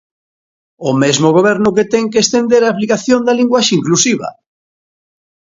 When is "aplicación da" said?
2.73-3.37